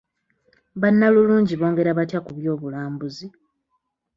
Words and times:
Bannalulungi 0.81 1.53
bongera 1.61 1.97
batya 1.97 2.19
ku 2.25 2.31
by'obulambuzi? 2.37 3.25